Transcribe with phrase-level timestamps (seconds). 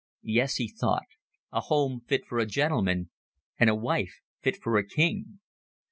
[0.23, 1.05] Yes, he thought,
[1.51, 3.11] a home fit for a gentleman,
[3.59, 5.37] and a wife fit for a king.